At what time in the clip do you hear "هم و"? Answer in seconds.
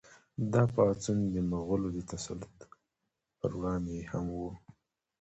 4.11-4.41